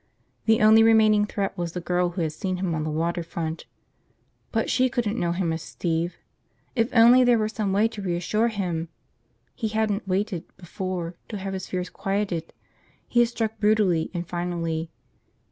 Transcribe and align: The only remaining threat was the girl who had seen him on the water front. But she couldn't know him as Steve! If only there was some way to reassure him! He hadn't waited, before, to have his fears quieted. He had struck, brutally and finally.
The 0.45 0.61
only 0.63 0.81
remaining 0.81 1.27
threat 1.27 1.55
was 1.55 1.73
the 1.73 1.79
girl 1.79 2.09
who 2.09 2.21
had 2.21 2.31
seen 2.33 2.57
him 2.57 2.73
on 2.73 2.83
the 2.83 2.89
water 2.89 3.21
front. 3.21 3.67
But 4.51 4.67
she 4.67 4.89
couldn't 4.89 5.19
know 5.19 5.31
him 5.31 5.53
as 5.53 5.61
Steve! 5.61 6.15
If 6.75 6.89
only 6.91 7.23
there 7.23 7.37
was 7.37 7.53
some 7.53 7.71
way 7.71 7.87
to 7.89 8.01
reassure 8.01 8.47
him! 8.47 8.89
He 9.53 9.67
hadn't 9.67 10.07
waited, 10.07 10.45
before, 10.57 11.13
to 11.29 11.37
have 11.37 11.53
his 11.53 11.67
fears 11.67 11.91
quieted. 11.91 12.51
He 13.07 13.19
had 13.19 13.29
struck, 13.29 13.59
brutally 13.59 14.09
and 14.11 14.27
finally. 14.27 14.89